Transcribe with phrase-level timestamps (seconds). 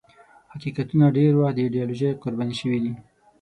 [0.53, 2.93] حقیقتونه ډېر وخت د ایدیالوژۍ قرباني شوي دي.